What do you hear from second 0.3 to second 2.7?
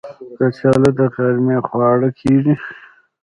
کچالو د غرمې خواړه کېږي